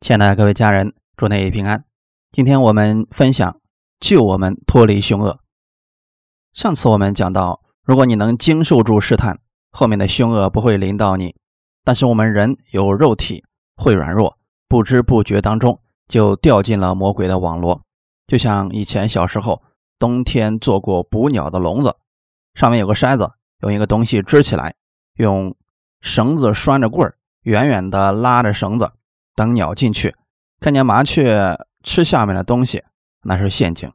[0.00, 1.84] 亲爱的各位家人，祝你平安。
[2.30, 3.60] 今天我们分享
[3.98, 5.40] 救我们脱离凶恶。
[6.54, 9.40] 上次我们讲到，如果你能经受住试探，
[9.72, 11.34] 后面的凶恶不会临到你。
[11.84, 13.42] 但是我们人有肉体，
[13.74, 14.38] 会软弱，
[14.68, 17.82] 不知不觉当中就掉进了魔鬼的网络。
[18.28, 19.60] 就像以前小时候，
[19.98, 21.96] 冬天做过捕鸟的笼子，
[22.54, 24.76] 上面有个筛子，用一个东西支起来，
[25.14, 25.54] 用
[26.00, 28.92] 绳子拴着棍儿，远远的拉着绳子。
[29.38, 30.16] 等鸟进去，
[30.58, 32.82] 看见麻雀吃下面的东西，
[33.22, 33.88] 那是陷阱。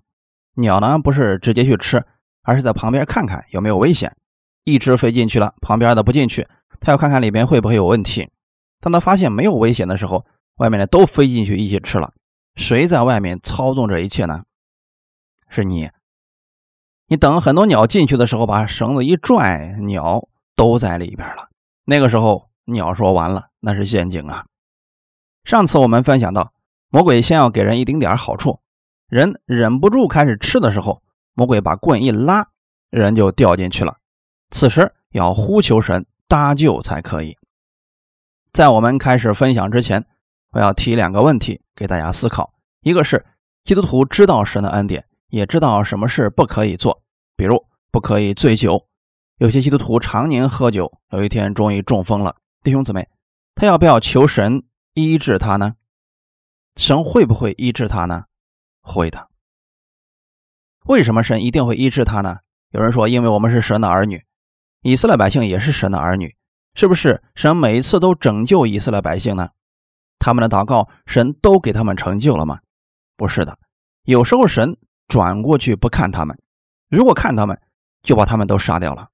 [0.55, 2.05] 鸟呢，不是直接去吃，
[2.43, 4.15] 而是在旁边看看有没有危险。
[4.63, 6.47] 一只飞进去了，旁边的不进去，
[6.79, 8.29] 它要看看里边会不会有问题。
[8.79, 12.13] 当它发现没有危险的时候，外面的都飞进去一起吃了。
[12.55, 14.43] 谁在外面操纵这一切呢？
[15.49, 15.89] 是你。
[17.07, 21.49] 你等很多鸟进去的时候，把绳子一拽，鸟都在里边了。
[21.83, 24.45] 那个时候，鸟说完了，那是陷阱啊。
[25.43, 26.53] 上次我们分享到，
[26.89, 28.61] 魔鬼先要给人一丁点好处，
[29.09, 32.47] 人忍不住开始吃的时候，魔鬼把棍一拉，
[32.89, 33.97] 人就掉进去了。
[34.51, 37.37] 此时要呼求神搭救才可以。
[38.53, 40.05] 在我们开始分享之前，
[40.51, 43.25] 我要提两个问题给大家思考：一个是
[43.65, 47.01] 基督徒知道神的恩典，也知道什么事不可以做，
[47.35, 48.87] 比如不可以醉酒。
[49.39, 52.37] 有些基督徒常年喝酒，有一天终于中风了。
[52.63, 53.09] 弟兄姊妹，
[53.55, 54.63] 他要不要求神？
[54.95, 55.73] 医治他呢？
[56.75, 58.25] 神会不会医治他呢？
[58.81, 59.29] 会的。
[60.85, 62.37] 为什么神一定会医治他呢？
[62.69, 64.23] 有人说，因为我们是神的儿女，
[64.81, 66.35] 以色列百姓也是神的儿女，
[66.75, 67.23] 是不是？
[67.33, 69.49] 神每一次都拯救以色列百姓呢？
[70.19, 72.59] 他们的祷告，神都给他们成就了吗？
[73.17, 73.57] 不是的。
[74.03, 76.37] 有时候神转过去不看他们，
[76.87, 77.59] 如果看他们，
[78.03, 79.09] 就把他们都杀掉了。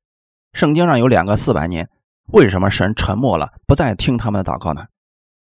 [0.51, 1.89] 圣经上有两个四百年，
[2.33, 4.85] 为什么神沉默了，不再听他们的祷告呢？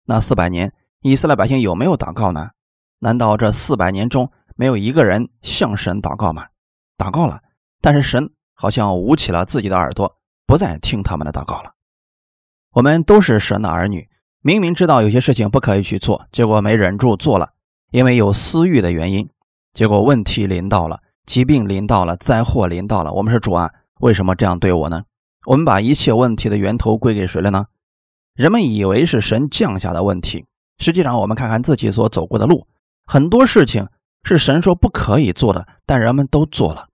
[0.05, 2.49] 那四百年，以色列百姓有没有祷告呢？
[2.99, 6.47] 难道这四百年中没有一个人向神祷告吗？
[6.97, 7.41] 祷告了，
[7.81, 11.71] 但是神好像捂起了自己的耳朵，不再听他们的祷告了。
[12.73, 14.07] 我们都是神的儿女，
[14.41, 17.49] 明明知道有些事情不可以去做，结果没忍住做了，
[17.91, 19.29] 因为有私欲的原因，
[19.73, 23.11] 结果问题临到了，疾病临到了，灾祸临到了。
[23.13, 25.03] 我们是主啊，为什么这样对我呢？
[25.45, 27.65] 我们把一切问题的源头归给谁了呢？
[28.33, 30.45] 人们以为是神降下的问题，
[30.77, 32.67] 实际上我们看看自己所走过的路，
[33.05, 33.87] 很多事情
[34.23, 36.87] 是神说不可以做的，但人们都做了。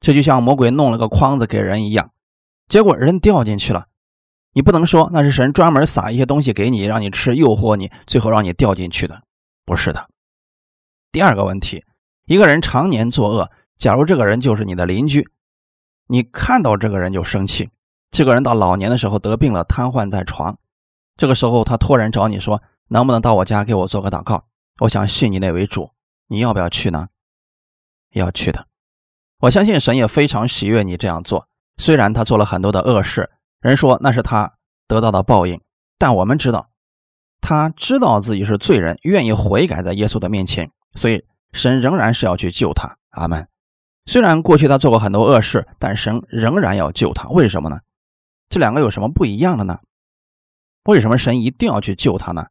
[0.00, 2.10] 这就像魔鬼弄了个筐子给人一样，
[2.68, 3.86] 结果人掉进去了。
[4.52, 9.22] 你不能说那是神专门撒一些东西给你，让你吃，诱惑你，最后让你掉进去的，
[9.64, 10.08] 不是的。
[11.10, 11.84] 第二个问题，
[12.26, 15.28] 一个人常年作恶，假如这个人就是你的邻居，
[16.06, 17.68] 你看到这个人就生气。
[18.14, 20.56] 这个人到老年的时候得病了，瘫痪在床。
[21.16, 24.44] 这个时候，他突然找你说：“能不能到我家给我做个祷告？
[24.78, 25.90] 我想信你那为主，
[26.28, 27.08] 你要不要去呢？”
[28.14, 28.68] 要去的。
[29.40, 31.48] 我相信神也非常喜悦你这样做。
[31.76, 33.28] 虽然他做了很多的恶事，
[33.60, 34.52] 人说那是他
[34.86, 35.60] 得到的报应，
[35.98, 36.70] 但我们知道，
[37.40, 42.96] 他知道自己是罪人，愿意悔改在耶稣的面前，所以神仍然是要去救他。
[43.10, 43.48] 阿门。
[44.06, 47.28] 虽然过去他做过很多恶事，但神仍然要救他。
[47.30, 47.80] 为什么呢？
[48.54, 49.80] 这两个有什么不一样的呢？
[50.84, 52.46] 为什么神一定要去救他呢？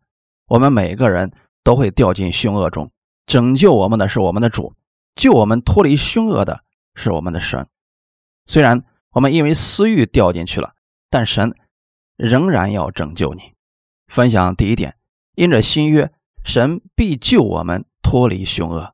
[0.47, 1.31] 我们每个人
[1.63, 2.91] 都会掉进凶恶中，
[3.25, 4.73] 拯救我们的是我们的主，
[5.15, 7.65] 救我们脱离凶恶的是我们的神。
[8.47, 10.73] 虽然我们因为私欲掉进去了，
[11.09, 11.55] 但神
[12.17, 13.53] 仍然要拯救你。
[14.07, 14.97] 分享第一点：
[15.35, 16.11] 因着新约，
[16.43, 18.93] 神必救我们脱离凶恶。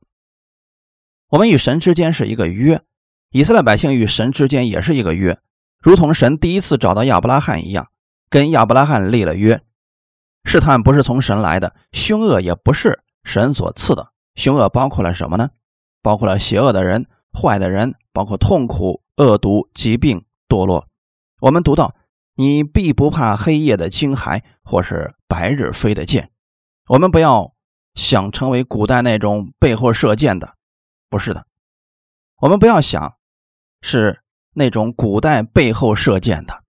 [1.29, 2.83] 我们与神之间是一个约，
[3.31, 5.39] 以色列百姓与神之间也是一个约。
[5.79, 7.87] 如同神第一次找到亚伯拉罕一样，
[8.29, 9.61] 跟亚伯拉罕立了约。
[10.43, 14.11] 试探不是从神来的，凶恶也不是神所赐的。
[14.35, 15.49] 凶恶包括了什么呢？
[16.01, 20.87] 包括了邪恶的人、坏的人，包括痛苦、恶毒、疾病、堕落。
[21.41, 21.95] 我们读到
[22.35, 26.29] ：“你必不怕黑夜的惊骇，或是白日飞的箭。”
[26.87, 27.53] 我们不要
[27.95, 30.55] 想成为古代那种背后射箭的，
[31.09, 31.45] 不是的。
[32.41, 33.15] 我们不要想
[33.81, 34.21] 是。
[34.59, 36.63] 那种古代背后射箭的，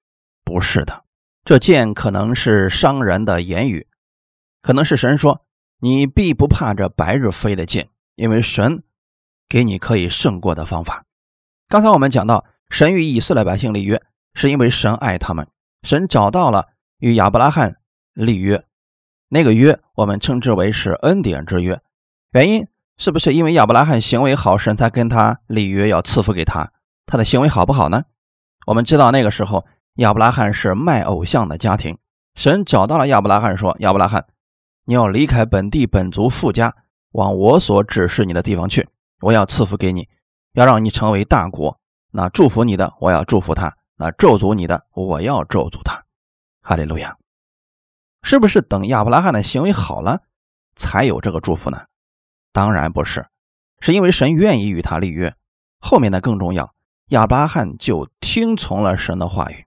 [0.44, 1.04] 不是的。
[1.44, 3.88] 这箭可能是商人的言语，
[4.62, 5.44] 可能是神说
[5.82, 8.84] ：“你必不怕这白日飞的箭，因为神
[9.48, 11.04] 给你可以胜过的方法。”
[11.66, 14.00] 刚才我们讲到，神与以色列百姓立约，
[14.34, 15.48] 是因为神爱他们。
[15.82, 16.68] 神找到了
[17.00, 17.74] 与亚伯拉罕
[18.14, 18.64] 立约，
[19.30, 21.80] 那个约我们称之为是恩典之约。
[22.30, 26.70] 原因是不是因为亚伯拉罕行为好，神才跟他立约，要赐福给他？
[27.10, 28.04] 他的行为好不好呢？
[28.66, 31.98] 我们知道那个时候亚伯拉罕是卖偶像的家庭。
[32.36, 34.24] 神找到了亚伯拉罕，说：“亚伯拉罕，
[34.84, 36.72] 你要离开本地本族富家，
[37.10, 38.88] 往我所指示你的地方去。
[39.22, 40.08] 我要赐福给你，
[40.52, 41.80] 要让你成为大国。
[42.12, 46.00] 那祝福你的，我要祝福他；那咒诅你的，我要咒诅他。
[46.62, 47.16] 哈利路亚！
[48.22, 50.20] 是不是等亚伯拉罕的行为好了，
[50.76, 51.82] 才有这个祝福呢？
[52.52, 53.26] 当然不是，
[53.80, 55.34] 是因为神愿意与他立约。
[55.80, 56.72] 后面的更重要，
[57.10, 59.66] 亚伯拉罕就听从了神的话语，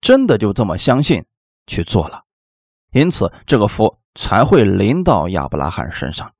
[0.00, 1.24] 真的就这么相信
[1.66, 2.24] 去做了，
[2.92, 6.32] 因此这个福才会临到亚伯拉罕身上。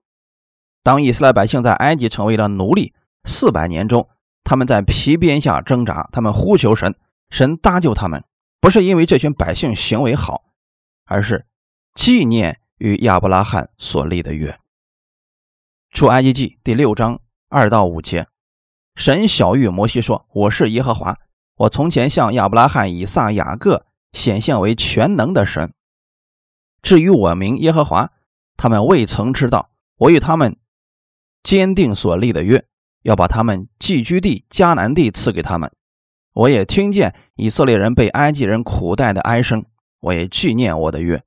[0.84, 2.94] 当以色列百姓在埃及成为了奴隶
[3.24, 4.08] 四百年中，
[4.44, 6.94] 他们在皮鞭下挣扎，他们呼求神，
[7.28, 8.22] 神搭救他们，
[8.60, 10.44] 不是因为这群百姓行为好，
[11.06, 11.44] 而是
[11.94, 14.56] 纪念与亚伯拉罕所立的约。
[15.90, 17.18] 出埃及记第六章
[17.48, 18.28] 二到五节。
[18.96, 21.18] 神小谕摩西说：“我是耶和华，
[21.56, 25.74] 我从前向亚伯拉罕、以撒、雅各显现为全能的神。
[26.80, 28.10] 至于我名耶和华，
[28.56, 29.70] 他们未曾知道。
[29.98, 30.56] 我与他们
[31.42, 32.64] 坚定所立的约，
[33.02, 35.70] 要把他们寄居地迦南地赐给他们。
[36.32, 39.66] 我也听见以色列人被埃及人苦待的哀声，
[40.00, 41.22] 我也纪念我的约。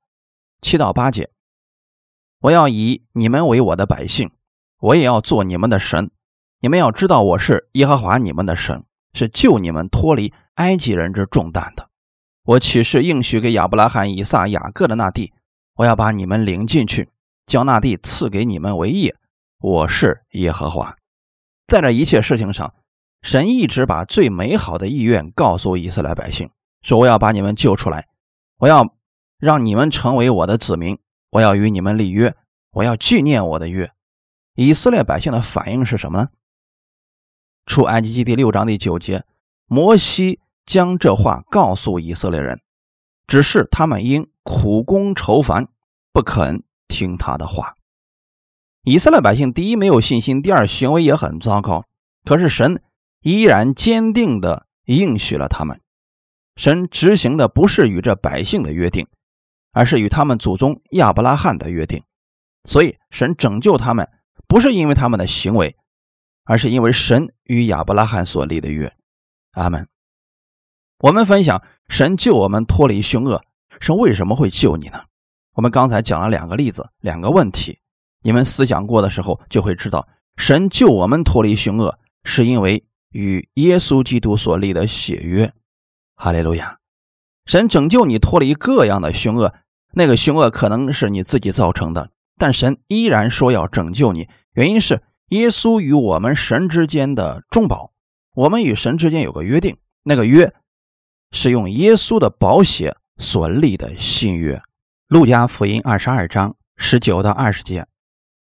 [0.60, 1.30] 七到八节，
[2.40, 4.32] 我要以你们为我的百姓，
[4.80, 6.10] 我也要做你们的神。”
[6.62, 8.84] 你们要知道，我是耶和华你们的神，
[9.14, 11.88] 是救你们脱离埃及人之重担的。
[12.44, 15.32] 我岂是应许给亚伯拉罕、以撒、雅各的那地？
[15.76, 17.08] 我要把你们领进去，
[17.46, 19.16] 将那地赐给你们为业。
[19.58, 20.94] 我是耶和华。
[21.66, 22.74] 在这一切事情上，
[23.22, 26.50] 神一直把最美好的意愿告诉以色列百姓，
[26.82, 28.06] 说我要把你们救出来，
[28.58, 28.86] 我要
[29.38, 30.98] 让你们成为我的子民，
[31.30, 32.34] 我要与你们立约，
[32.72, 33.90] 我要纪念我的约。
[34.56, 36.28] 以色列百姓的反应是什么呢？
[37.66, 39.24] 出埃及记第六章第九节，
[39.66, 42.60] 摩西将这话告诉以色列人，
[43.26, 45.68] 只是他们因苦功愁烦，
[46.12, 47.74] 不肯听他的话。
[48.82, 51.84] 以色列百姓第一没有信心，第二行为也很糟糕。
[52.24, 52.82] 可是神
[53.20, 55.80] 依然坚定的应许了他们。
[56.56, 59.06] 神执行的不是与这百姓的约定，
[59.72, 62.02] 而是与他们祖宗亚伯拉罕的约定。
[62.64, 64.08] 所以神拯救他们，
[64.48, 65.76] 不是因为他们的行为。
[66.44, 68.92] 而是因为神与亚伯拉罕所立的约，
[69.52, 69.86] 阿门。
[70.98, 73.42] 我们分享神救我们脱离凶恶，
[73.80, 75.02] 神为什么会救你呢？
[75.54, 77.78] 我们刚才讲了两个例子，两个问题，
[78.22, 80.06] 你们思想过的时候就会知道，
[80.36, 85.52] 神救我们脱离凶恶，是因为与耶稣基督所立的血约。
[86.16, 86.78] 哈利路亚！
[87.46, 89.54] 神拯救你脱离各样的凶恶，
[89.94, 95.02] 那个凶恶可能是你自己造成的，但神依然说要拯救你，原因是。
[95.30, 97.92] 耶稣与我们神之间的中保，
[98.34, 100.52] 我们与神之间有个约定，那个约
[101.30, 104.60] 是用耶稣的宝血所立的新约。
[105.06, 107.86] 路加福音二十二章十九到二十节，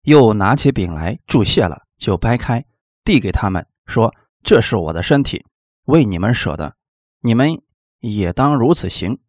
[0.01, 2.65] 又拿起饼来祝谢了，就掰开，
[3.03, 4.11] 递给他们，说
[4.43, 5.45] ：“这是我的身体，
[5.85, 6.75] 为你们舍的，
[7.21, 7.61] 你们
[7.99, 9.19] 也当如此行，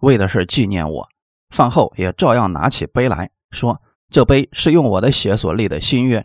[0.00, 1.08] 为的是纪念我。”
[1.48, 3.80] 饭后也照样拿起杯来说
[4.10, 6.22] ：“这杯是用我的血所立的新约。”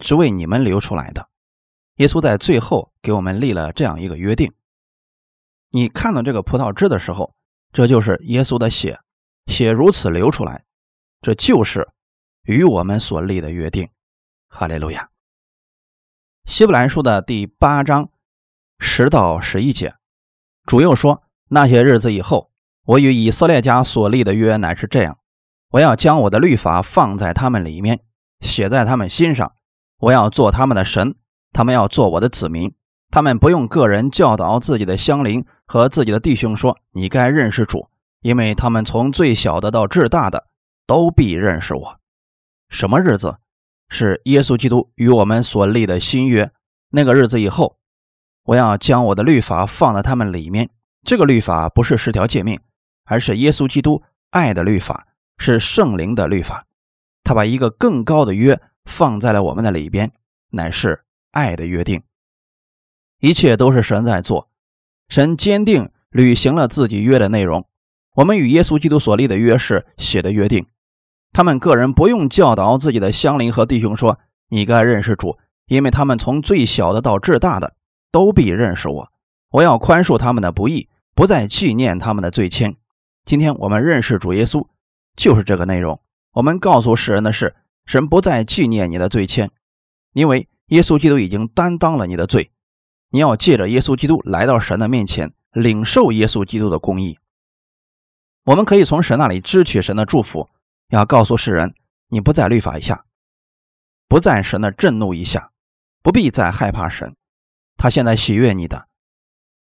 [0.00, 1.28] 是为你们流出来的。
[1.96, 4.52] 耶稣在最后给我们立了这样一个约定：
[5.70, 7.34] 你看到这个葡萄汁的时候，
[7.72, 9.00] 这就是耶稣的血，
[9.46, 10.64] 血如此流出来，
[11.20, 11.88] 这就是
[12.42, 13.88] 与我们所立的约定。
[14.48, 15.08] 哈利路亚。
[16.44, 18.10] 希伯来书的第八章
[18.78, 19.94] 十到十一节，
[20.66, 22.52] 主又说：那些日子以后，
[22.84, 25.18] 我与以色列家所立的约乃是这样：
[25.70, 28.04] 我要将我的律法放在他们里面，
[28.40, 29.54] 写在他们心上。
[29.98, 31.14] 我要做他们的神，
[31.52, 32.72] 他们要做我的子民。
[33.10, 37.88] 他们不用个人教导自己的乡邻和自己的弟兄说：“你该认识主，
[38.20, 40.48] 因为他们从最小的到至大的
[40.86, 42.00] 都必认识我。”
[42.68, 43.38] 什么日子
[43.88, 46.50] 是耶稣基督与我们所立的新约？
[46.90, 47.78] 那个日子以后，
[48.44, 50.68] 我要将我的律法放在他们里面。
[51.04, 52.60] 这个律法不是十条诫命，
[53.04, 55.06] 而是耶稣基督爱的律法，
[55.38, 56.66] 是圣灵的律法。
[57.22, 58.60] 他把一个更高的约。
[58.86, 60.12] 放在了我们的里边，
[60.50, 61.02] 乃是
[61.32, 62.02] 爱的约定。
[63.18, 64.48] 一切都是神在做，
[65.08, 67.66] 神坚定履行了自己约的内容。
[68.14, 70.66] 我们与耶稣基督所立的约是写的约定。
[71.32, 77.74] 他们个人不用教导自己的乡邻和弟兄说：“你该认识主，因为他们从最小的到至大的
[78.10, 79.12] 都必认识我。
[79.50, 82.76] 我要宽恕他们的不义，不再纪念他们的罪愆。”
[83.26, 84.66] 今天我们认识主耶稣，
[85.16, 86.00] 就是这个内容。
[86.32, 87.54] 我们告诉世人的是。
[87.86, 89.48] 神不再纪念你的罪愆，
[90.12, 92.50] 因为耶稣基督已经担当了你的罪。
[93.10, 97.18] 你要借着耶稣基督来到神的面前，领受耶稣基督的公义。
[98.44, 100.48] 我们可以从神那里支取神的祝福，
[100.88, 101.74] 要告诉世人，
[102.08, 103.04] 你不在律法以下，
[104.08, 105.52] 不在神的震怒以下，
[106.02, 107.14] 不必再害怕神。
[107.76, 108.88] 他现在喜悦你的，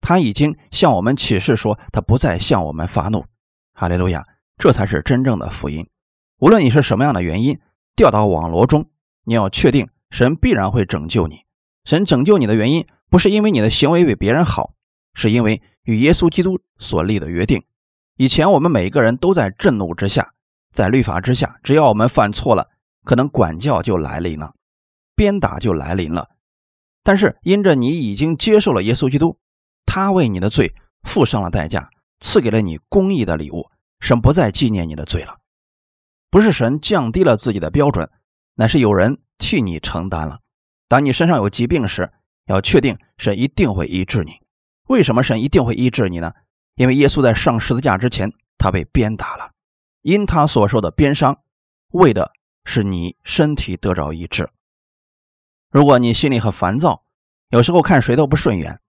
[0.02, 3.26] 他已经向我们启示说，他不再向我们发怒。
[3.74, 4.26] 哈利路亚，
[4.58, 5.90] 这才是真正的福音。
[6.40, 7.60] 无论你是什么样的原因
[8.00, 8.90] 掉到网罗中，
[9.26, 11.42] 你要确定神必然会拯救你。
[11.84, 14.72] 神拯救你的原因，不是因为你的行为比别人好，
[15.14, 17.62] 是因为与耶稣基督所立的约定。
[18.16, 20.32] 以前我们每一个人都在震怒之下，
[20.72, 22.70] 在律法之下，只要我们犯错了，
[23.04, 24.54] 可能管教就来临了，
[25.14, 26.30] 鞭打就来临了。
[27.04, 29.38] 但是因着你已经接受了耶稣基督，
[29.86, 31.90] 他为你的罪付上了代价，
[32.22, 35.36] 赐给了你公义的礼物，神不再纪念你的罪了。
[36.30, 38.10] 不是神降低了自己的标准，
[38.56, 40.40] 乃是有人替你承担了。
[40.88, 42.12] 当你身上有疾病时，
[42.46, 44.40] 要确定神一定会医治你。
[44.88, 46.34] 为什么神一定会医治你呢？
[46.76, 49.52] 因为耶稣在上十字架之前，他被鞭打了，
[50.02, 51.38] 因他所受的鞭伤，
[51.92, 52.32] 为的
[52.64, 54.50] 是你身体得着医治。
[55.72, 57.04] 如果你心里很烦躁，
[57.50, 58.80] 有时候看谁都不顺眼，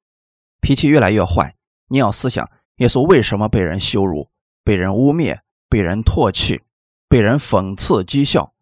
[0.61, 1.55] 脾气越来越坏，
[1.89, 4.31] 你要思想耶稣为什么被人羞辱、
[4.65, 6.63] 被人污蔑、被人唾弃、
[7.11, 8.55] 被人讽刺讥笑？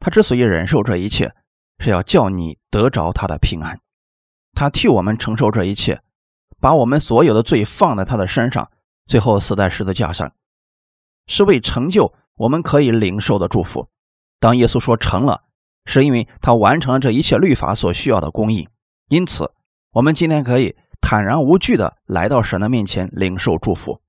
[0.00, 1.32] 他之所以忍受这一切，
[1.78, 3.78] 是要叫你得着他的平安。
[4.54, 6.02] 他替我们承受这一切。
[6.62, 8.70] 把我们所有的罪放在他的身上，
[9.06, 10.34] 最后死在十字架上，
[11.26, 13.88] 是为成就我们可以领受的祝福。
[14.38, 15.44] 当耶稣说成了，
[15.86, 18.68] 是因为他完成了这一切律法所需要的公义。
[19.08, 19.54] 因此，
[19.92, 24.02] 我们今天可以坦然无惧的来到神的面前领受祝福。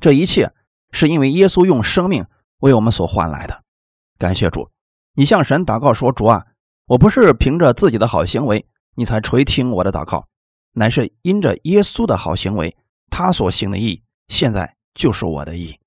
[0.00, 0.54] 这一切
[0.96, 2.24] 是因为耶稣用生命
[2.60, 3.62] 为我们所换来的。
[4.16, 4.70] 感谢主！
[5.12, 6.46] 你向神祷告说：“主啊，
[6.86, 10.26] 我不是凭着自己的好行为，你才垂听我的祷告。”
[10.72, 12.74] 乃是因着耶稣的好行为，
[13.10, 15.78] 他所行的义，现在就是我的义。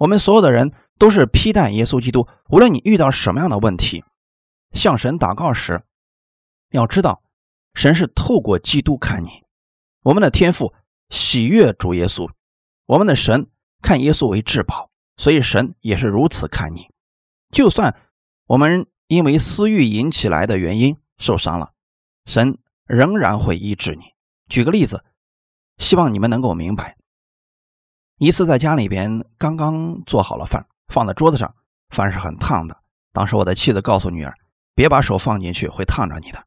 [0.00, 2.26] 我们所有的人都是披戴耶稣基督。
[2.48, 4.02] 无论你遇到什么样的问题，
[4.72, 5.80] 向神祷告时，
[6.72, 7.22] 要知道，
[7.74, 9.44] 神是透过基督看你。
[10.02, 10.74] 我们的天父
[11.10, 12.28] 喜悦主耶稣，
[12.86, 13.46] 我们的神
[13.82, 16.88] 看耶稣为至宝，所以神也是如此看你。
[17.50, 17.94] 就算
[18.46, 21.72] 我们因为私欲引起来的原因受伤了，
[22.24, 24.04] 神仍然会医治你。
[24.48, 25.04] 举个例子，
[25.78, 26.96] 希望你们能够明白。
[28.18, 31.52] 一次在家里边刚刚做好了饭，放在桌子上，
[31.90, 32.82] 饭是很烫的。
[33.12, 34.32] 当时我的妻子告诉女儿
[34.76, 36.46] ：“别把手放进去，会烫着你的。”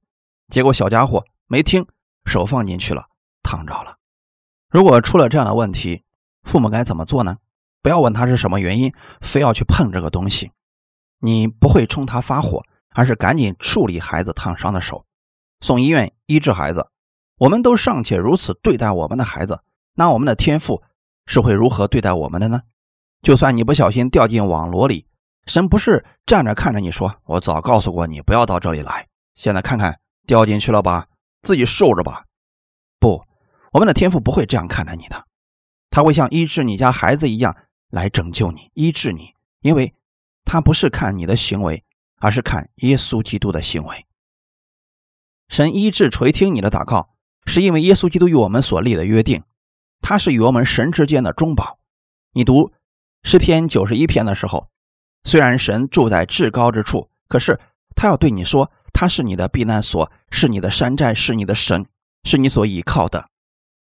[0.50, 1.86] 结果小家伙没听，
[2.26, 3.06] 手放进去了，
[3.44, 3.98] 烫着了。
[4.70, 6.05] 如果出了这样的问题，
[6.46, 7.38] 父母该怎么做呢？
[7.82, 10.52] 不要问他是什么原因，非要去碰这个东西。
[11.20, 15.06] 你不会冲他发火，而是赶紧处理孩子烫伤的手，
[15.60, 16.88] 送医院医治孩子。
[17.38, 19.60] 我们都尚且如此对待我们的孩子，
[19.96, 20.82] 那我们的天赋
[21.26, 22.62] 是会如何对待我们的呢？
[23.22, 25.08] 就算你不小心掉进网罗里，
[25.48, 31.08] 神不是站着看着你说：“我早告诉过你不要到这里来。”现在看看掉进去了吧，
[31.42, 32.24] 自己受着吧。
[33.00, 33.24] 不，
[33.74, 35.25] 我们的天赋不会这样看着你的，
[35.96, 37.56] 他会像医治你家孩子一样
[37.90, 39.94] 来拯救你、医治你，因为
[40.44, 41.86] 他不是看你的行为，
[42.18, 44.06] 而是看耶稣基督的行为。
[45.48, 47.16] 神医治垂听你的祷告。
[47.46, 49.44] 是因为耶稣基督与我们所立的约定，
[50.02, 51.80] 他是与我们神之间的中保。
[52.34, 52.74] 你读
[53.24, 54.68] 诗篇九十一篇的时候，
[55.24, 57.58] 虽然神住在至高之处，可是
[57.96, 61.86] 他要对你说，他是你的避难所，是你的山寨，是你的神，
[62.26, 63.30] 是你所倚靠的。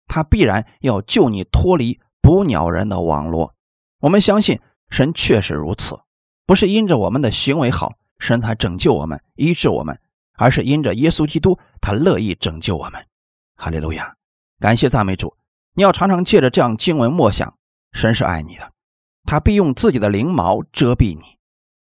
[0.08, 3.54] 他必然要救你脱离捕鸟人的网络。
[4.00, 4.58] 我们相信
[4.90, 6.00] 神确实如此，
[6.46, 10.00] 不是因着我们的行为好，神才拯救我们、医治我们，
[10.34, 13.04] 而是因着耶稣基督，他乐意拯救我们。
[13.54, 14.14] 哈利路亚，
[14.58, 15.36] 感谢赞美主！
[15.74, 17.56] 你要常常借着这样经文默想，
[17.92, 18.72] 神是爱你的，
[19.24, 21.36] 他必用自己的翎毛遮蔽你。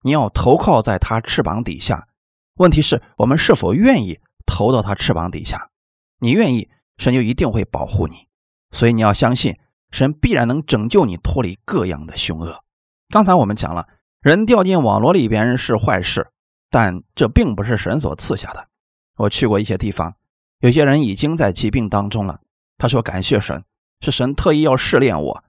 [0.03, 2.07] 你要投靠在他翅膀底下。
[2.55, 5.69] 问题是我们是否愿意投到他翅膀底下？
[6.19, 6.69] 你愿意，
[7.01, 8.27] 神就一定会保护你。
[8.69, 9.57] 所以你要相信，
[9.89, 12.63] 神必然能拯救你脱离各样的凶恶。
[13.09, 13.87] 刚才我们讲了，
[14.21, 16.31] 人掉进网络里边是坏事，
[16.69, 18.67] 但这并不是神所赐下的。
[19.17, 20.15] 我去过一些地方。
[20.59, 22.39] 有些人已经在疾病当中了，
[22.77, 23.65] 他说：“感谢神，
[23.99, 25.43] 是神特意要试炼我，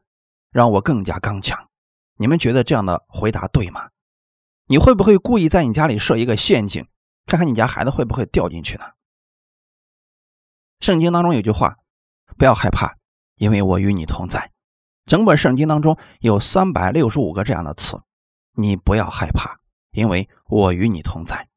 [0.50, 1.68] 让我更加刚强。”
[2.16, 3.90] 你们觉得这样的回答对吗？
[4.68, 6.86] 你会不会故意在你家里设一个陷阱，
[7.26, 8.84] 看看你家孩子会不会掉进去呢？
[10.82, 11.76] 圣经当中有句话
[12.36, 12.96] ：“不要害怕，
[13.36, 14.50] 因为我与你同在。”
[15.06, 18.02] 整本圣经当中有三百六十五个这样的词，
[18.56, 19.60] 你不要害怕，
[19.92, 21.48] 因为我与你同在。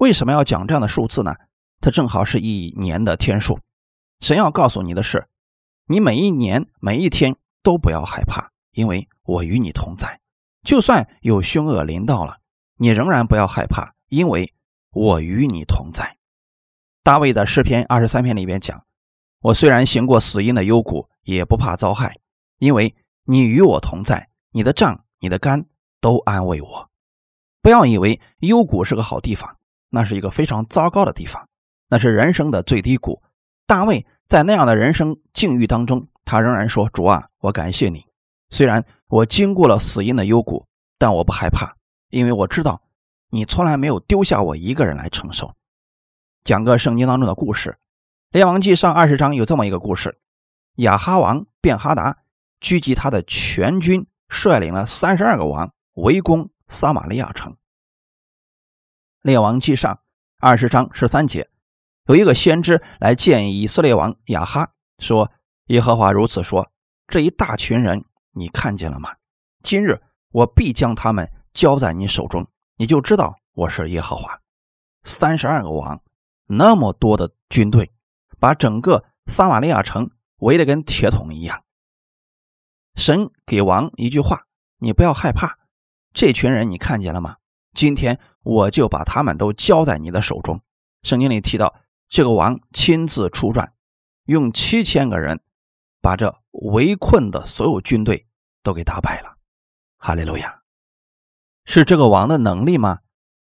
[0.00, 1.32] 为什么要讲这样的数字呢？
[1.80, 3.60] 它正好是一年的天数，
[4.18, 5.28] 神要告诉你的是，
[5.86, 10.20] 你每一年每一天都不要害怕，因为我与你同在。
[10.64, 12.38] 就算有凶恶临到了，
[12.78, 14.52] 你仍然不要害怕，因为
[14.90, 16.18] 我与你同在。
[17.04, 18.84] 大卫的诗篇二十三篇里边讲
[19.42, 22.16] ：“我虽然行过死荫的幽谷，也不怕遭害，
[22.58, 22.94] 因为
[23.24, 25.64] 你与我同在，你的杖、你的杆
[26.00, 26.88] 都安慰我。”
[27.60, 29.56] 不要以为幽谷是个好地方，
[29.90, 31.48] 那是一个非常糟糕的地方，
[31.88, 33.20] 那是人生的最低谷。
[33.66, 38.04] 大卫在那样的人生境遇当中，他仍然说：“主啊，我感谢你。
[38.50, 40.64] 虽然我经过了死荫的幽谷，
[40.98, 41.74] 但我不害怕，
[42.10, 42.80] 因为我知道
[43.30, 45.52] 你从来没有丢下我一个人来承受。”
[46.44, 47.70] 讲个圣经当中的故事，
[48.30, 50.18] 《列王记》上二十章有这么一个故事：
[50.78, 52.18] 亚哈王便哈达
[52.60, 57.52] 聚集他的全军，率领了三十二个王围攻撒玛利亚城。
[59.22, 60.00] 《列王记》上
[60.40, 61.48] 二十章十三节。
[62.06, 65.30] 有一个先知来见以色列王亚哈，说
[65.68, 66.68] ：“耶和华如此说：
[67.06, 69.14] 这一大群人，你看见了吗？
[69.62, 72.44] 今日我必将他们交在你手中，
[72.76, 74.36] 你就知道我是耶和华。
[75.04, 76.02] 三十二个王，
[76.46, 77.92] 那么多的军队，
[78.38, 81.64] 把整个撒玛利亚城围得跟铁桶一样。
[82.94, 84.46] 神给王一句话：
[84.78, 85.58] 你不要害怕，
[86.12, 87.36] 这群人你看见了吗？
[87.74, 90.60] 今天我就把他们都交在你的手中。
[91.02, 91.74] 圣经里提到。”
[92.12, 93.72] 这个王亲自出战，
[94.26, 95.40] 用七千个人
[96.02, 98.26] 把这围困的所有军队
[98.62, 99.38] 都给打败了。
[99.96, 100.60] 哈利路亚！
[101.64, 102.98] 是这个王的能力吗？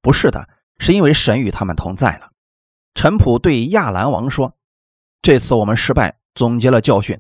[0.02, 2.29] 不是的，是因为神与他们同在了。
[3.02, 4.58] 陈普对亚兰王说
[5.24, 7.18] ：“这次我们失败，总结了教训。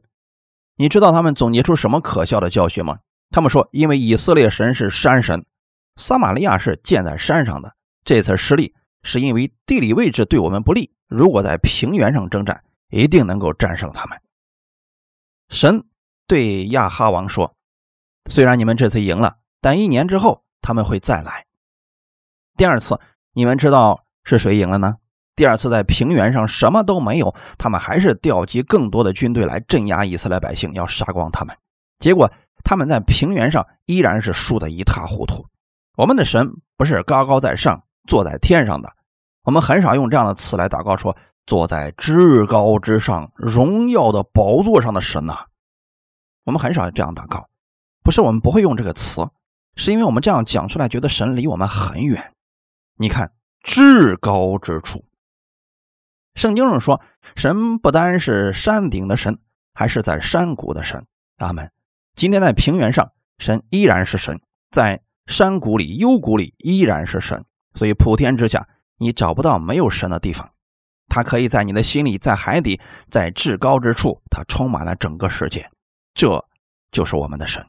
[0.75, 2.99] 你知道他们总结出什么可笑的教训吗？
[3.29, 5.45] 他们说，因为以色列神是山神，
[5.95, 14.19] 撒玛利亚是建在山上的，这次失利是因为地理位置对我们不利。”如果在平原上征战，一定能够战胜他们。
[15.47, 15.85] 神
[16.27, 17.55] 对亚哈王说
[18.29, 21.45] ：“虽然你们这次赢了，但一年之后他们会再来。
[22.57, 22.99] 第二次，
[23.31, 24.97] 你们知道是谁赢了呢？
[25.39, 31.55] 第二次在平原上什么都没有，他们还是调集更多的军队来镇压以色列百姓，要杀光他们。
[31.97, 32.29] 结果
[32.61, 35.45] 他们在平原上依然是输得一塌糊涂。
[35.95, 38.91] 我们的神不是高高在上，坐在天上的。”
[39.47, 45.45] 我们很少用这样的词来祷告，说坐在至高之上、荣耀的宝座上的神呐。
[46.43, 47.47] 我们很少这样祷告，
[48.03, 49.25] 不是我们不会用这个词，
[49.77, 52.33] 是因为我们这样讲出来，觉得神离我们很远。
[52.97, 53.31] 你看，
[53.63, 55.01] 至高之处，
[56.39, 57.01] 圣经上说，
[57.35, 59.39] 神不单是山顶的神，
[59.73, 61.05] 还是在山谷的神。
[61.39, 61.69] 阿门。
[62.15, 64.37] 今天在平原上，神依然是神；
[64.71, 67.43] 在山谷里、幽谷里，依然是神。
[67.73, 68.65] 所以普天之下。
[69.01, 70.51] 你找不到没有神的地方，
[71.07, 75.69] 他可以在你的心里，在海底，在至高之处，他充满了整个世界。
[76.13, 76.45] 这
[76.91, 77.65] 就是我们的神。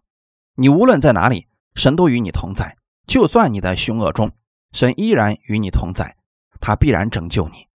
[0.57, 2.77] 你无论在哪里，神都与你同在。
[3.07, 4.33] 就算你在凶恶中，
[4.73, 6.17] 神依然与你同在。
[6.61, 7.69] 他必然拯救你，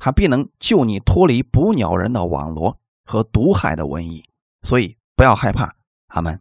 [0.00, 4.24] 他必能救你脱离捕鸟人的网罗和毒害的瘟疫。
[4.62, 5.76] 所以不要害怕，
[6.08, 6.40] 阿门。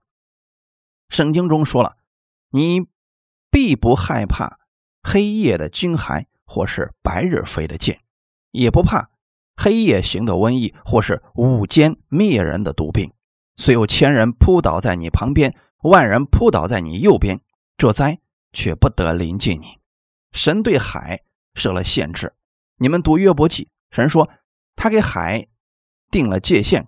[1.10, 1.98] 圣经中说了，
[2.50, 2.88] 你
[3.52, 4.58] 必不害怕
[5.04, 6.26] 黑夜的惊骇。
[6.52, 8.02] 或是白日飞的箭，
[8.50, 9.12] 也不怕
[9.56, 13.14] 黑夜行的瘟疫，或是午间灭人的毒病。
[13.56, 17.40] 虽有千人扑倒在你旁边，万人扑倒在你右边，
[17.78, 18.20] 这灾
[18.52, 19.78] 却不得临近你。
[20.32, 21.22] 神对海
[21.54, 22.34] 设了限制。
[22.80, 24.30] 你们读约伯记，神说
[24.76, 25.48] 他给海
[26.10, 26.88] 定了界限。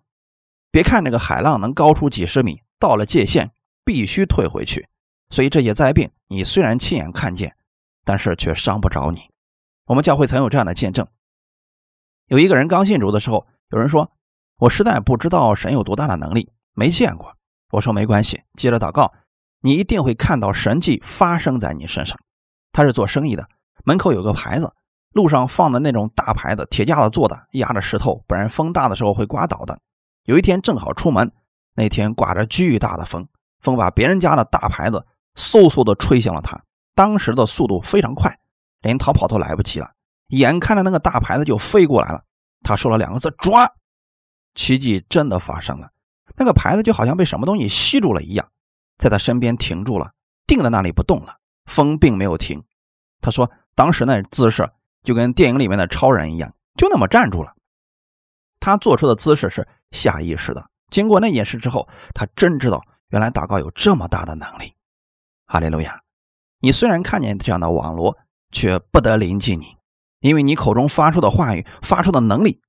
[0.72, 3.52] 别看那个海浪能高出几十米，到了界限
[3.84, 4.88] 必须退回去。
[5.30, 7.58] 所以这些灾病，你虽然亲眼看见，
[8.06, 9.30] 但是却伤不着你。
[9.88, 11.06] 我们教会曾有这样的见证：
[12.28, 14.14] 有一个人刚信主的时候，有人说
[14.60, 17.36] ：“我实在不知道神有多大的能力，没见过。”
[17.72, 19.14] 我说：“没关系，接着祷告，
[19.60, 22.18] 你一定会看到神迹发生在你身上。”
[22.72, 23.50] 他是做生意的，
[23.84, 24.74] 门口有个牌子，
[25.14, 29.80] 路上放的那种大牌子，铁架子做的，压着石头，不然风大的时候会刮倒的。
[30.26, 31.32] 有一天正好出门，
[31.76, 33.28] 那天刮着巨大的风，
[33.60, 36.62] 风把别人家的大牌子嗖嗖的吹向了他，
[36.96, 38.38] 当时的速度非常快。
[38.82, 39.92] 连逃跑都来不及了，
[40.30, 42.24] 眼看着那个大牌子就飞过来了，
[42.64, 43.72] 他说了两个字“抓”，
[44.56, 45.92] 奇迹真的发生了，
[46.36, 48.48] 那个牌子就好像被什么东西吸住了一样，
[48.98, 50.12] 在他身边停住了，
[50.48, 51.38] 定在那里不动了。
[51.66, 52.64] 风并没有停，
[53.22, 54.68] 他说当时那姿势
[55.04, 57.54] 就跟电影里面的超人一样，就那么站住了。
[58.60, 60.70] 他做出的姿势是下意识的。
[60.90, 64.74] 经过那件事之后，他真知道原来祷告有这么大的能力。
[65.46, 66.02] 哈利路亚！
[66.60, 68.18] 你虽然看见这样的网络。
[68.54, 69.78] 却不得临近你，
[70.20, 72.60] 因为你口中发出的话语、发出的能力，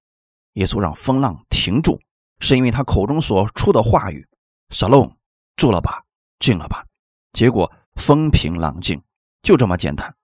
[0.52, 2.00] 耶稣让风浪停住，
[2.38, 4.24] 是因为他口中所出的话语，
[4.70, 5.16] 沙龙
[5.56, 6.04] 住了吧，
[6.38, 6.86] 静了吧。
[7.32, 9.02] 结果风平浪静，
[9.42, 10.14] 就这么简单。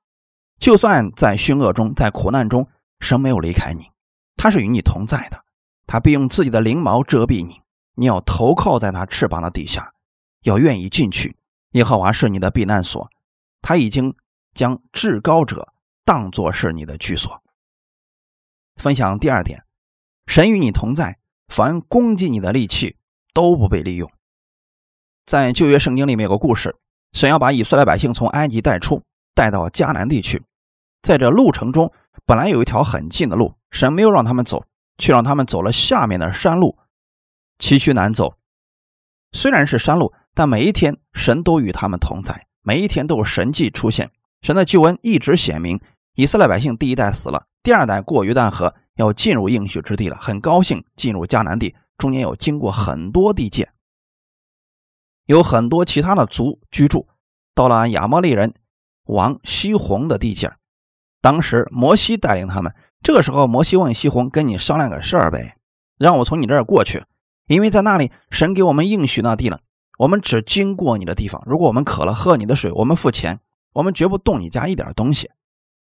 [0.58, 2.68] 就算在凶恶中，在苦难中，
[3.00, 3.84] 神没有离开你，
[4.36, 5.44] 他是与你同在的。
[5.86, 7.60] 他必用自己的翎毛遮蔽你，
[7.94, 9.94] 你要投靠在他翅膀的底下，
[10.42, 11.36] 要愿意进去。
[11.72, 13.08] 耶和华是你的避难所，
[13.62, 14.14] 他已经
[14.54, 15.72] 将至高者
[16.04, 17.42] 当作是你的居所。
[18.76, 19.64] 分享第二点，
[20.26, 21.18] 神与你同在，
[21.48, 22.96] 凡攻击你的利器
[23.32, 24.10] 都不被利用。
[25.24, 26.76] 在旧约圣经里面有个故事，
[27.12, 29.02] 神要把以色列百姓从埃及带出，
[29.38, 30.42] 带到迦南地区。
[31.00, 31.92] 在这路程中，
[32.26, 34.64] 本来有一条很近的路，神没有让他们走，
[34.96, 36.76] 却让他们走了下面的山路，
[37.60, 38.34] 崎岖难走。
[39.30, 44.10] 虽然是山路，但每一天神都与他们同在，每一天都有神迹出现，
[44.42, 45.80] 神的救恩一直显明。
[46.16, 53.70] 以色列百姓第一代死了，第二代过约旦河要进入应许之地了，很高兴进入迦南地，中间有经过很多地界。
[55.26, 57.06] 有很多其他的族居住，
[57.54, 58.52] 到了亚摩利人
[59.08, 60.52] 王西宏的地界
[61.20, 65.56] 当时摩西带领他们，这个时候摩西问西宏：“跟你商量个事儿呗，
[65.98, 67.04] 让我从你这儿过去，
[67.46, 69.60] 因为在那里神给我们应许那地了，
[69.98, 71.42] 我们只经过你的地方。
[71.46, 73.40] 如果我们渴了喝你的水，我们付钱，
[73.72, 75.30] 我们绝不动你家一点东西，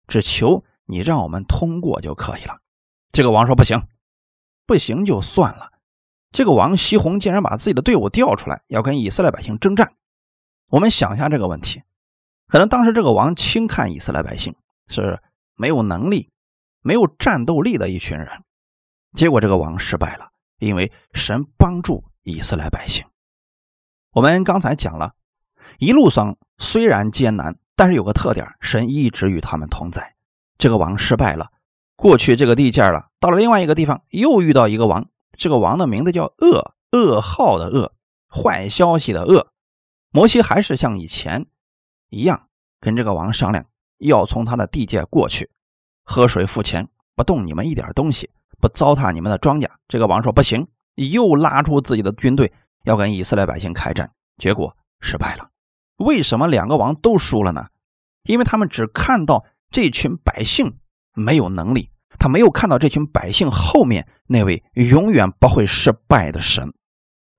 [0.06, 2.58] 只求你让我们通过就可以了。”
[3.12, 3.82] 这个王说：“不行，
[4.66, 5.72] 不行就算了。”
[6.32, 9.94] 这个王西宏竟然把自己的队伍调出来，要跟以色列百姓征战。
[10.68, 11.82] 我们想一下这个问题，
[12.48, 14.54] 可能当时这个王轻看以色列百姓
[14.88, 15.20] 是
[15.54, 16.30] 没有能力、
[16.80, 18.28] 没有战斗力的一群人。
[19.14, 20.28] 结果这个王失败了，
[20.58, 23.04] 因为神帮助以色列百姓。
[24.12, 25.14] 我们刚才讲了，
[25.78, 30.14] 一路上虽然艰难，但是有个特点，神一直与他们同在。
[30.58, 31.50] 这个王失败了，
[31.96, 35.08] 过去这个地界了，到了另外一个地方，又遇到一个王。
[35.36, 37.90] 这个王的名字叫噩，噩耗的噩，
[38.30, 39.48] 坏消息的噩。
[40.10, 41.46] 摩西还是像以前
[42.10, 42.48] 一样
[42.80, 43.64] 跟这个王商量，
[43.98, 45.50] 要从他的地界过去，
[46.04, 49.68] 喝水付钱，不动你们一点东西，不糟蹋你们的庄稼。
[49.88, 52.52] 这个王说不行，又拉出自己的军队
[52.84, 55.48] 要跟以色列百姓开战，结果失败了。
[55.96, 57.66] 为什么两个王都输了呢？
[58.24, 60.78] 因为他们只看到这群百姓
[61.14, 61.90] 没有能力。
[62.18, 66.72] 他没有看到这群百姓后面那位永远不会失败的神。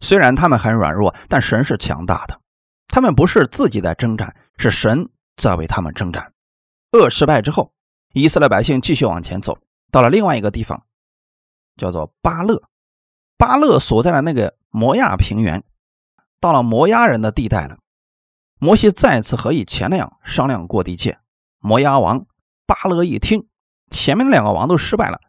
[0.02, 2.40] 虽然他们很软弱，但神是强大的。
[2.88, 6.34] 他们不是自己在征战，是神在为他们征战。
[6.92, 7.74] 恶失败之后，
[8.14, 9.58] 以色列百姓继续往前走，
[9.92, 10.86] 到了另外一个地方，
[11.76, 12.62] 叫做巴勒。
[13.38, 15.64] 巴勒所在的那个摩亚平原，
[16.40, 17.78] 到了摩押人的地带了。
[18.60, 21.20] 摩西再次和以前那样商量过地界。
[21.60, 22.26] 摩押王
[22.66, 23.48] 巴勒一听。
[23.90, 25.22] 前面两个王都失败了，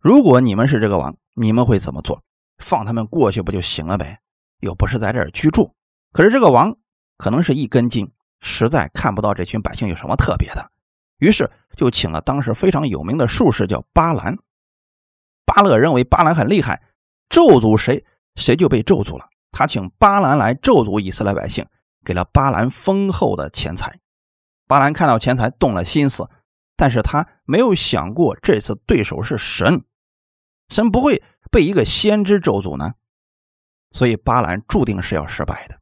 [0.00, 2.22] 如果你们是这个王，你们会怎么做？
[2.56, 4.20] 放他们过去不就行了呗？
[4.60, 5.74] 又不是在这儿居住。
[6.12, 6.74] 可是这个王
[7.18, 10.70] 可能是一根筋，实在看不到这群百姓有什么特别的，
[11.18, 14.36] 于是就请了当时非常有名的术士叫巴兰。
[15.44, 16.82] 巴勒认为巴兰很厉害，
[17.28, 19.28] 咒诅谁谁就被咒诅了。
[19.52, 21.64] 他请巴兰来咒诅以色列百姓，
[22.04, 23.98] 给了巴兰丰厚的钱财。
[24.66, 26.28] 巴兰看到钱财，动了心思。
[26.78, 29.84] 但是他没有想过这次对手是神，
[30.68, 32.92] 神不会被一个先知咒诅呢，
[33.92, 35.80] 所以巴兰注定是要失败的。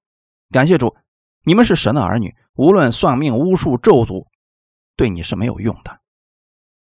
[0.51, 0.95] 感谢主，
[1.45, 4.25] 你们是神的儿女，无论算命、巫术、咒诅，
[4.97, 6.01] 对你是没有用的，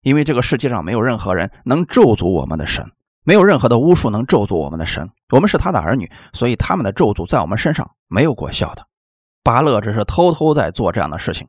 [0.01, 2.85] 因为这个世界上没有任何人能咒诅我们的神，
[3.23, 5.09] 没有任何的巫术能咒诅我们的神。
[5.29, 8.85] 我们是他的儿女，所以他们的咒诅在我们身上没有果效的。
[9.43, 11.47] 巴勒只是偷偷在做这样的事情。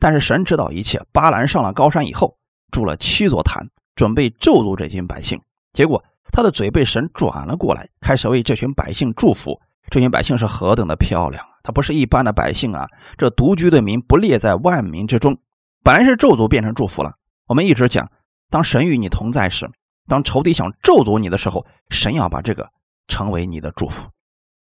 [0.00, 1.00] 但是神知道一切。
[1.12, 2.36] 巴兰上了高山以后，
[2.72, 5.40] 筑了七座坛，准备咒诅这群百姓。
[5.72, 6.02] 结果
[6.32, 9.60] 他的嘴被神转了过来，开始为这群百姓祝福。
[9.90, 11.47] 这群百姓是何等的漂亮！
[11.62, 12.86] 他不是一般的百姓啊！
[13.16, 15.38] 这独居的民不列在万民之中，
[15.82, 17.14] 本来是咒诅，变成祝福了。
[17.46, 18.10] 我们一直讲，
[18.50, 19.70] 当神与你同在时，
[20.06, 22.70] 当仇敌想咒诅你的时候，神要把这个
[23.06, 24.08] 成为你的祝福。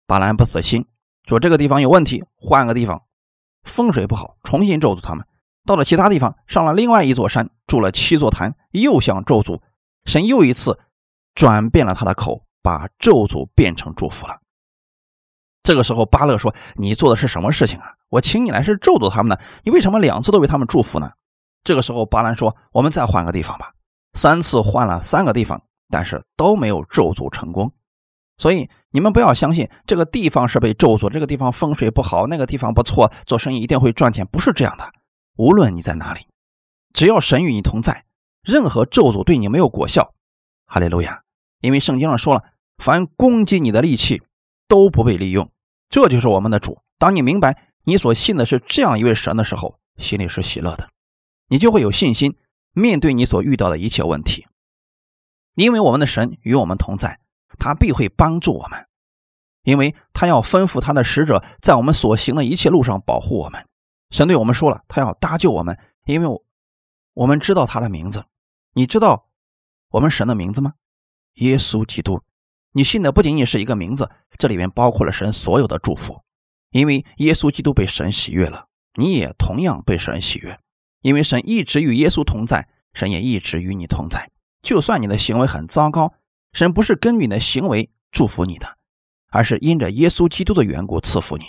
[0.06, 0.86] 巴兰不死心，
[1.26, 3.02] 说这个地方有问题，换个地方。
[3.64, 5.24] 风水不好，重新咒诅他们。
[5.64, 9.60] 到了其他地方，上了另外一座山，筑了七座坛，又想咒诅
[10.04, 10.78] 神，又一次
[11.34, 14.41] 转变了他的口，把咒诅变成祝福了。
[15.62, 17.94] 这个时候，巴勒说：“你做的是什么事情啊？
[18.08, 21.10] 我请你来是咒诅他们呢，你为什么两次都为他们祝福呢？”
[21.62, 23.72] 这个时候，巴兰说：“我们再换个地方吧。”
[24.18, 27.72] 三次换了三个地方，但是都没有咒诅成功。
[28.38, 34.92] 所以你们不要相信这个地方是被咒诅，这个地方风水不好，那个地方不错，做生意一定会赚钱，不是这样的。
[35.36, 36.26] 无论你在哪里，
[36.92, 38.04] 只要神与你同在，
[38.42, 40.12] 任何咒诅对你没有果效。
[40.66, 41.22] 哈利路亚！
[41.60, 42.42] 因为圣经上说了，
[42.78, 44.22] 凡攻击你的利器
[44.68, 45.50] 都不被利用。
[45.88, 46.80] 这就是我们的主。
[46.98, 50.88] 当你明白你所信的是这样一位神的时候，心里是喜乐的，
[51.48, 52.36] 你就会有信心
[52.72, 54.46] 面对你所遇到的一切问题，
[55.54, 57.20] 因为我们的神与我们同在，
[57.58, 58.86] 他必会帮助我们，
[59.64, 63.66] 因为他要吩咐他的使者在我们所行的一切路上保护我们。
[64.10, 66.44] 神对我们说了，他要搭救我们，因为我
[67.14, 68.24] 我们知道他的名字。
[68.74, 69.28] 你知道
[69.90, 70.74] 我们神的名字吗？
[71.34, 72.22] 耶稣基督。
[72.72, 76.22] 你信的不仅仅是一个名字，这里面包括了神所有的祝福。
[76.70, 80.58] 因为耶稣基督被神喜悦了，你也同样被神喜悦。
[81.02, 84.30] 因为神一直与耶稣同在，神也一直与你同在。
[84.62, 86.14] 就算你的行为很糟糕，
[86.52, 88.78] 神不是根据你的行为祝福你的，
[89.28, 91.44] 而是因着耶稣基督的缘故赐福你。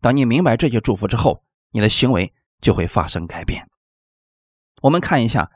[0.00, 3.68] 当你明白这些祝福之后，你的行为就会发生改变。
[4.82, 5.50] 我们看一下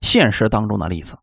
[0.00, 1.18] 现实当中的例子，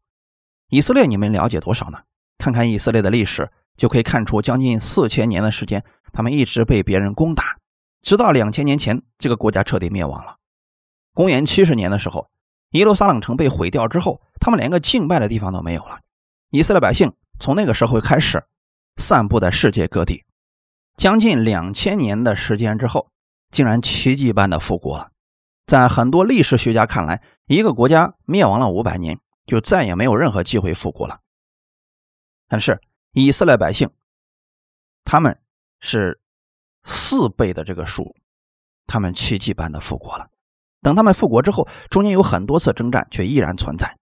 [0.70, 2.04] 以色列，你们了解多少呢？
[2.42, 7.56] 看看以色列的历史，就可以看出将近四千年的时间，他们一直被别人攻打，
[8.02, 10.38] 直到两千年前，这个国家彻底灭亡了。
[11.14, 12.28] 公元七十年的时候，
[12.72, 16.00] 耶路撒冷城被毁掉之后，他们连个敬拜的地方都没有了。
[16.50, 18.44] 以色列百姓从那个时候开始
[18.98, 20.24] 散布在世界各地，
[20.98, 23.12] 将近两千年的时间之后，
[23.52, 25.12] 竟然奇迹般的复国了。
[25.68, 31.20] 在很多历史学家看来，一个国家灭亡了五百年，就再也没有任何机会复国了。
[32.52, 32.82] 但是
[33.14, 33.90] 以色列百姓，
[35.06, 35.40] 他们
[35.80, 36.20] 是
[36.84, 38.14] 四倍的这个数，
[38.86, 40.30] 他们奇迹般的复国了。
[40.82, 43.98] 等他们复国之后，中间有很多次征战，却依然存在，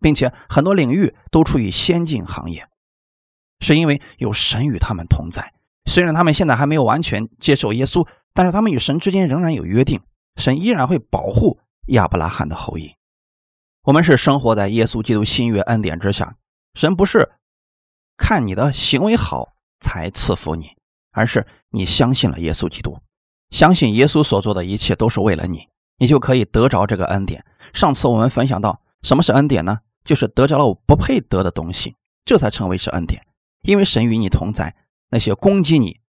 [0.00, 2.64] 并且很多领域都处于先进行业，
[3.58, 5.52] 是因为有神与他们同在。
[5.86, 10.00] 虽然他们现在还没有完全接受耶稣，但是他们与神之间仍然有约定，
[10.36, 12.94] 神依然会保护亚伯拉罕的后裔。
[13.82, 16.36] 我们是生活在耶稣基督新约恩典之下，
[16.74, 17.32] 神不是。
[18.18, 20.76] 看你的行为好才赐福你，
[21.12, 22.98] 而是你相信了耶稣基督，
[23.48, 27.42] 相信耶稣所做的一切都是为了你，你就可以得着这个恩典。
[27.72, 29.78] 上次我们分享到，什么是恩典呢？
[30.04, 33.24] 就是得着了我不配得的东西，这才称为是恩典。
[33.62, 34.74] 因为神与你同在，
[35.10, 36.00] 那些攻击你，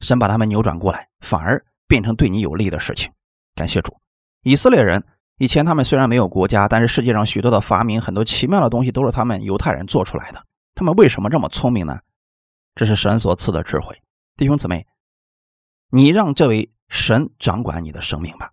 [0.00, 3.10] 神把他们扭转过来，反而变成对你有利的事情。
[3.54, 3.96] 感谢主，
[4.42, 5.04] 以色列人
[5.38, 10.42] 以前他们虽然没有国家，但是世界上许多的发明，很多奇妙的东西都是他们犹太人做出来的。
[10.78, 11.98] 他们为什么这么聪明呢？
[12.76, 14.00] 这是神所赐的智慧，
[14.36, 14.86] 弟兄姊妹，
[15.90, 18.52] 你让这位神掌管你的生命吧，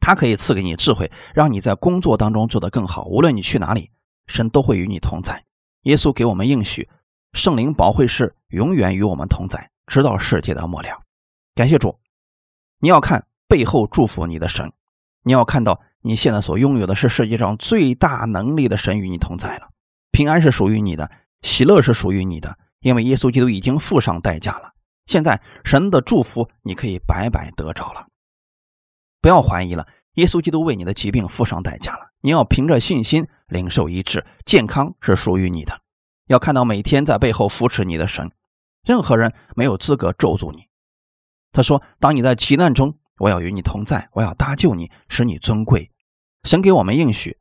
[0.00, 3.04] 他可以赐给你智慧，让你在工作当中做得更好。
[3.04, 3.90] 无论你去哪里，
[4.28, 5.44] 神都会与你同在。
[5.82, 6.88] 耶稣给我们应许，
[7.34, 11.02] 圣灵保惠师永远与我们同在，直到世界的末了。
[11.54, 12.00] 感谢主，
[12.78, 14.72] 你要看背后祝福你的神，
[15.24, 19.68] 你要看到你现在所拥有的是世界上最大能力的神与你同在了。
[20.10, 21.10] 平安是属于你的，
[21.42, 24.72] 喜乐是属于你的，因为耶稣基督已经付上代价了。
[25.06, 28.06] 现在神的祝福你可以白白得着了，
[29.20, 29.86] 不要怀疑了。
[30.14, 35.80] 耶稣基督为你的疾病付上代价了，你要凭着信心领受医治，健康是属于你的。
[36.26, 38.30] 要看到每天在背后扶持你的神，
[38.84, 40.66] 任何人没有资格咒诅你。
[41.52, 45.90] 他说：“当你在急难中，我要与你同在，我要搭救你，使你尊贵。”
[46.44, 47.38] 神给我们应许，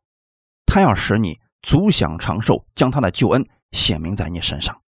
[0.66, 1.40] 他要使你。
[1.62, 4.82] 足享长寿，将他的救恩显明在你身上。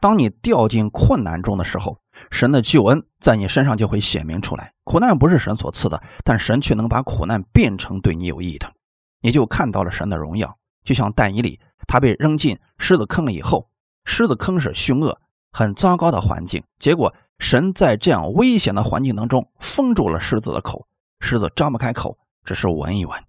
[0.00, 1.98] 当你掉进困难中的时候，
[2.30, 4.72] 神的救恩在你身上就会显明出来。
[4.84, 8.72] 苦难不是神所赐的，但神却能把苦难变成对你有益的，
[9.20, 10.56] 你就看到了神的荣耀。
[10.84, 13.68] 就像但以里，他被扔进狮子坑了以后，
[14.04, 15.20] 狮子坑是凶恶、
[15.52, 20.86] 很糟糕的环境，结果神在这样危险的环境当中封住了狮子的口，
[21.20, 23.20] 狮子张不开口，只是闻一闻。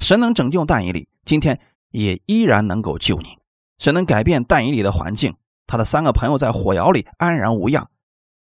[0.00, 1.08] 神能拯救但以里。
[1.26, 1.60] 今天
[1.90, 3.36] 也依然能够救你，
[3.78, 5.36] 神能改变但以里的环境，
[5.66, 7.90] 他的三个朋友在火窑里安然无恙，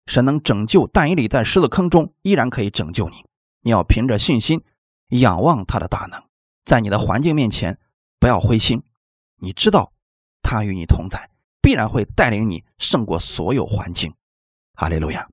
[0.07, 3.25] 神能拯救但以里在狮子坑中依然可以拯救你。
[3.63, 4.63] 你要凭着信心
[5.09, 6.23] 仰望他的大能，
[6.67, 7.79] 在你的环境面前
[8.21, 8.83] 不要灰心，
[9.39, 9.91] 你知道
[10.43, 11.31] 他与你同在，
[11.63, 14.15] 必然会带领你胜过所有环境。
[14.75, 15.27] 哈利路亚！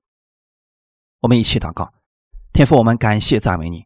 [1.20, 1.92] 我们一起祷告，
[2.54, 3.84] 天父，我们感谢赞美你，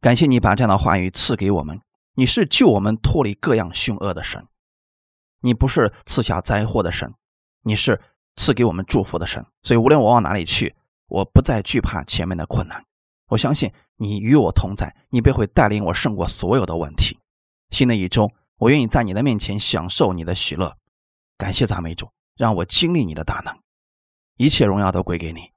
[0.00, 1.80] 感谢你把这样的话语赐给我们。
[2.18, 4.44] 你是救我们脱离各样凶恶的神，
[5.38, 7.14] 你不是赐下灾祸的神，
[7.62, 8.02] 你是
[8.34, 9.46] 赐给我们祝福的神。
[9.62, 10.74] 所以无论我往哪里去，
[11.06, 12.84] 我不再惧怕前面的困难。
[13.28, 17.16] 我相信你与我同在，你便会带领我胜过所有的问题。
[17.70, 20.76] 新的一周，我愿意在你的面前享受你的喜乐。
[21.36, 23.56] 感谢赞美主，让我经历你的大能，
[24.38, 25.52] 一切荣耀都归给你。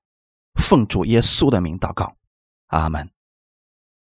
[0.62, 2.16] 奉主耶稣的名祷告，
[2.68, 3.10] 阿门。